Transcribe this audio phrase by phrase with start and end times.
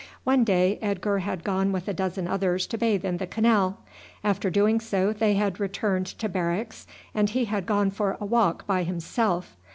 [0.23, 3.77] One day Edgar had gone with a dozen others to bathe in the canal.
[4.23, 8.65] After doing so they had returned to barracks, and he had gone for a walk
[8.65, 9.55] by himself.